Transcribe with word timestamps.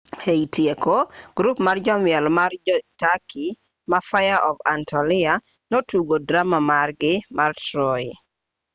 e 0.35 0.35
tieko 0.55 0.95
grup 1.37 1.57
mar 1.65 1.77
jomiel 1.85 2.25
ma 2.37 2.45
jo-turkey 2.65 3.49
ma 3.91 3.99
fire 4.09 4.37
of 4.49 4.57
anatolia 4.71 5.33
notugo 5.71 6.15
drama 6.29 6.57
margi 6.69 7.13
mar 7.37 7.51
troy 7.65 8.05